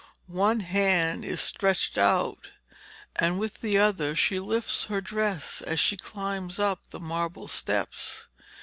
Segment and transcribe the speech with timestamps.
[0.25, 2.47] One hand is stretched out,
[3.17, 8.25] and with the other she lifts her dress as she climbs up the marble steps.